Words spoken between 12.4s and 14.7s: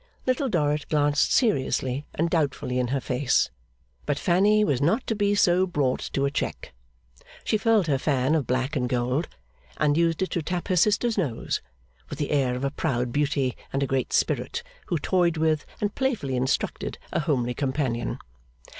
of a proud beauty and a great spirit,